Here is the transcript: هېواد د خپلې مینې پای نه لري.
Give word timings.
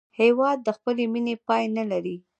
هېواد 0.19 0.57
د 0.63 0.69
خپلې 0.77 1.03
مینې 1.13 1.35
پای 1.47 1.63
نه 1.77 1.83
لري. 1.91 2.15